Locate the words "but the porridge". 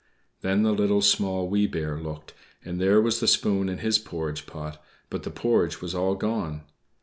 5.11-5.79